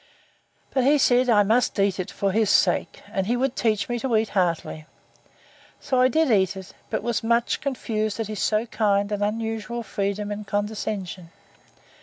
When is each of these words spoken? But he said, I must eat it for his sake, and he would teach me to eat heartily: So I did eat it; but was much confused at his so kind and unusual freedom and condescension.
But 0.71 0.83
he 0.83 0.97
said, 0.97 1.29
I 1.29 1.43
must 1.43 1.77
eat 1.77 1.99
it 1.99 2.09
for 2.09 2.31
his 2.31 2.49
sake, 2.49 3.03
and 3.11 3.27
he 3.27 3.37
would 3.37 3.55
teach 3.55 3.87
me 3.87 3.99
to 3.99 4.15
eat 4.17 4.29
heartily: 4.29 4.87
So 5.79 6.01
I 6.01 6.07
did 6.07 6.31
eat 6.31 6.57
it; 6.57 6.73
but 6.89 7.03
was 7.03 7.21
much 7.23 7.61
confused 7.61 8.19
at 8.19 8.25
his 8.25 8.39
so 8.39 8.65
kind 8.65 9.11
and 9.11 9.23
unusual 9.23 9.83
freedom 9.83 10.31
and 10.31 10.47
condescension. 10.47 11.29